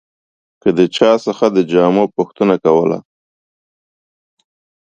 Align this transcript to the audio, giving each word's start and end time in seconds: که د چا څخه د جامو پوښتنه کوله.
که 0.61 0.69
د 0.77 0.79
چا 0.95 1.11
څخه 1.25 1.45
د 1.49 1.57
جامو 1.71 2.05
پوښتنه 2.15 2.55
کوله. 2.65 2.99